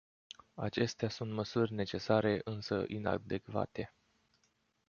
Acestea 0.55 1.09
sunt 1.09 1.31
măsuri 1.31 1.73
necesare, 1.73 2.41
însă 2.43 2.83
inadecvate. 2.87 3.93